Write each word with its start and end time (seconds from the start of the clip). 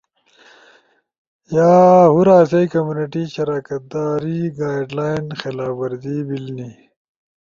یا 1.55 1.71
ہور 2.13 2.27
آسئی 2.37 2.65
کمیونٹی 2.73 3.23
شراکت 3.35 3.81
داری 3.91 4.39
گائیڈلائن 4.57 5.25
خلاف 5.41 5.73
ورزی 5.81 6.17
بیلنی 6.27 6.71